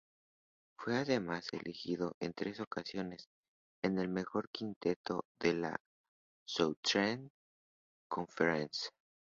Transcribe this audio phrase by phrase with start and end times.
[0.79, 3.29] Fue además elegido en tres ocasiones
[3.83, 5.79] en el mejor quinteto de la
[6.43, 7.29] Southern
[8.09, 8.89] Conference.